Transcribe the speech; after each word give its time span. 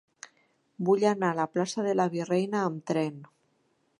Vull 0.87 1.05
anar 1.09 1.29
a 1.33 1.39
la 1.41 1.45
plaça 1.57 1.85
de 1.89 1.95
la 1.99 2.09
Virreina 2.15 2.65
amb 2.71 2.83
tren. 2.93 3.23